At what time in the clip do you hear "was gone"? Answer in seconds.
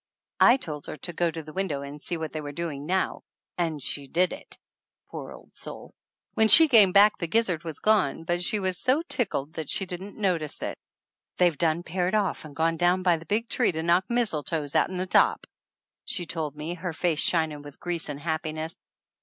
7.63-8.23